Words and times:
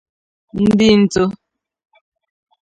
ndị 0.61 0.89
ntọ 1.01 1.23